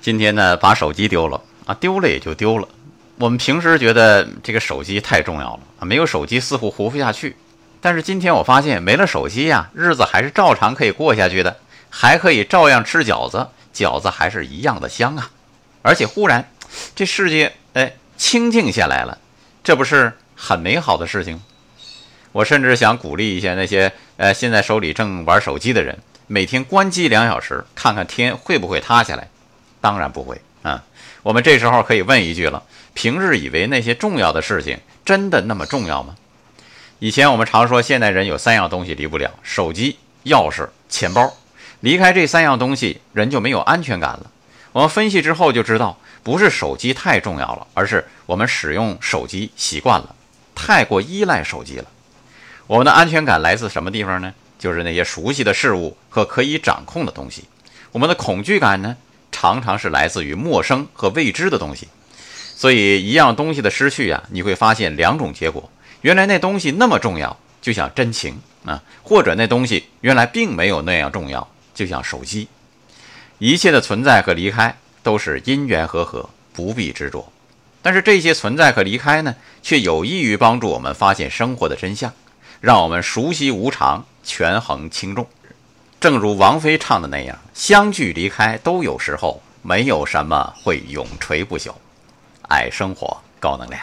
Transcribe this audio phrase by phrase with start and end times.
[0.00, 2.66] 今天呢，把手机丢了啊，丢了也就丢了。
[3.18, 7.36] 我们平时觉得这个手机太重要了啊，没有手机似乎活不下去。
[7.82, 11.54] 但是今天我发现，没了手机呀，日子还是照常可以过下去的，
[11.90, 15.30] 还可以照样吃饺子，饺子还是一样的香啊。
[15.82, 16.50] 而且忽然，
[16.94, 19.18] 这世界哎清静下来了，
[19.62, 21.38] 这不是很美好的事情？
[22.32, 29.28] 我甚至想鼓励一下那些呃现在手里正玩手机的人，每天关机两小时，看看天会不会塌下来。
[29.80, 30.82] 当然不会啊！
[31.22, 32.62] 我们这时候可以问一句了：
[32.94, 36.16] 平日以为那些重要的事情，真的那么重要吗？
[36.98, 41.32] 以前我们常说，现代人有三样东西离不了：手机、钥匙、钱包。
[41.80, 44.30] 离开这三样东西，人就没有安全感了。
[44.72, 50.14] 我们分析之后就知道，不是手机太重要了，而是我们使用手机习惯了，
[50.54, 51.86] 太过依赖手机了。
[52.66, 54.34] 我们的安全感来自什么地方呢？
[54.58, 57.44] 就是那些熟悉的事物和可以掌控的东西。
[57.92, 58.94] 我们的恐惧感呢？
[59.40, 61.88] 常常是来自于陌生和未知的东西，
[62.54, 65.70] 所以一样东西的失去啊，你会发现两种结果：
[66.02, 72.48] 原来那东西那么重要，就像真情啊；或者那东西原来并没有那样重要，就像手机。
[73.38, 77.32] 一切的存在和离开都是因缘和合，不必执着。
[77.80, 82.12] 但是这些存在和离开呢，却有益于帮助我们发现生活的真相，
[82.60, 85.26] 让我们熟悉无常，权衡轻重。
[86.00, 91.74] 正如王菲唱的那样，相聚离开都有时候，没有什么会永垂不朽。
[92.48, 93.82] 爱生活，高能量。